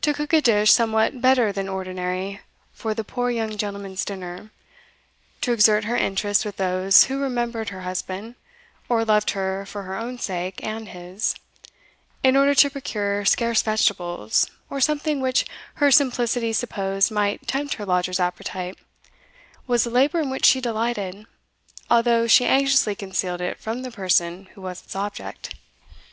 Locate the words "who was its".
24.56-24.96